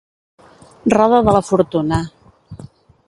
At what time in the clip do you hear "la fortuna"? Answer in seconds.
1.37-2.01